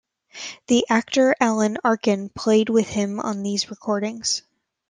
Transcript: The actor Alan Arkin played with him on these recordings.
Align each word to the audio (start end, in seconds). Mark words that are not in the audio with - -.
The 0.65 0.83
actor 0.89 1.35
Alan 1.39 1.77
Arkin 1.83 2.29
played 2.29 2.69
with 2.69 2.87
him 2.89 3.19
on 3.19 3.43
these 3.43 3.69
recordings. 3.69 4.41